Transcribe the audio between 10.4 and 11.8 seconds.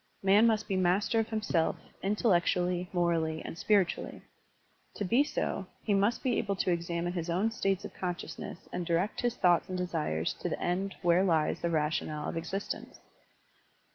to the end where lies the